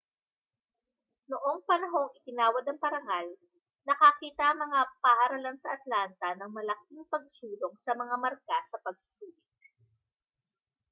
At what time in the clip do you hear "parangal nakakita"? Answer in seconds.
2.83-4.43